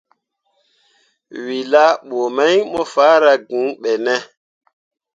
We 1.43 1.57
laa 1.71 1.93
bə 2.07 2.17
mai 2.37 2.55
mo 2.71 2.81
faara 2.93 3.33
gŋ 3.49 3.61
be 3.81 3.91
ne? 4.05 4.15